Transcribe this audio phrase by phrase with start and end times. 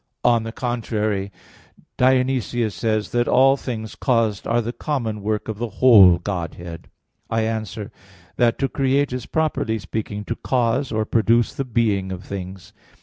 [0.23, 1.31] On the contrary,
[1.97, 3.13] Dionysius says (Div.
[3.13, 3.19] Nom.
[3.19, 6.89] ii) that all things caused are the common work of the whole Godhead.
[7.29, 7.91] I answer
[8.37, 12.73] that, To create is, properly speaking, to cause or produce the being of things.